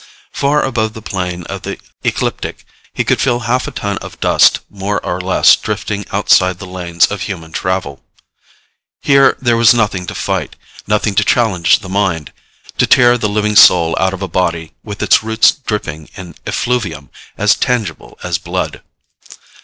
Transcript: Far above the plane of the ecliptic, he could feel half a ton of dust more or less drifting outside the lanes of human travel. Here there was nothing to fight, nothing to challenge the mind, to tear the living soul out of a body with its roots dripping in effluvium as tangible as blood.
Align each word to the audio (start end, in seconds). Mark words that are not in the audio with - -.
Far 0.31 0.63
above 0.63 0.93
the 0.93 1.01
plane 1.03 1.43
of 1.43 1.61
the 1.61 1.77
ecliptic, 2.03 2.65
he 2.91 3.03
could 3.03 3.21
feel 3.21 3.41
half 3.41 3.67
a 3.67 3.71
ton 3.71 3.99
of 3.99 4.19
dust 4.19 4.61
more 4.67 4.99
or 5.05 5.21
less 5.21 5.55
drifting 5.55 6.05
outside 6.11 6.57
the 6.57 6.65
lanes 6.65 7.05
of 7.11 7.21
human 7.21 7.51
travel. 7.51 8.03
Here 9.03 9.37
there 9.39 9.57
was 9.57 9.75
nothing 9.75 10.07
to 10.07 10.15
fight, 10.15 10.55
nothing 10.87 11.13
to 11.13 11.23
challenge 11.23 11.81
the 11.81 11.87
mind, 11.89 12.33
to 12.79 12.87
tear 12.87 13.15
the 13.15 13.29
living 13.29 13.55
soul 13.55 13.95
out 13.99 14.11
of 14.11 14.23
a 14.23 14.27
body 14.27 14.73
with 14.83 15.03
its 15.03 15.21
roots 15.21 15.51
dripping 15.51 16.09
in 16.15 16.33
effluvium 16.47 17.11
as 17.37 17.53
tangible 17.55 18.17
as 18.23 18.39
blood. 18.39 18.81